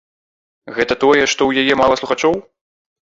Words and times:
Гэта 0.77 0.93
тое, 1.03 1.23
што 1.33 1.41
ў 1.49 1.65
яе 1.65 1.73
мала 1.83 1.99
слухачоў? 2.01 2.33